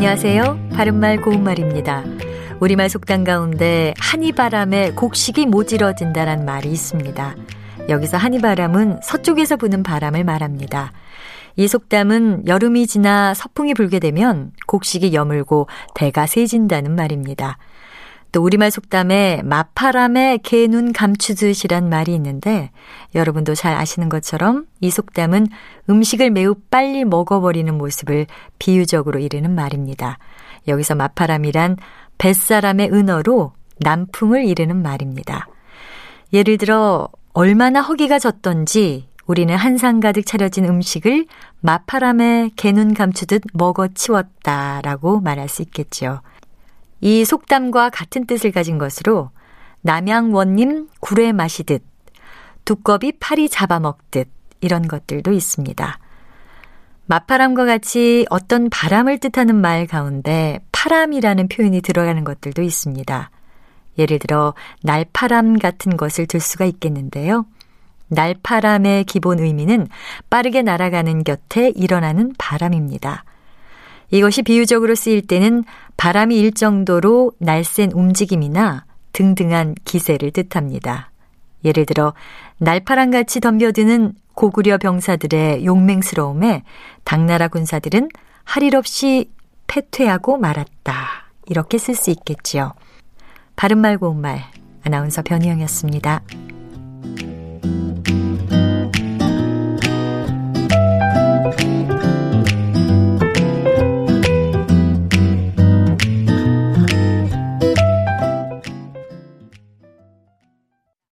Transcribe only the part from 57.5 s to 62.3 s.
같이 어떤 바람을 뜻하는 말 가운데 파람이라는 표현이 들어가는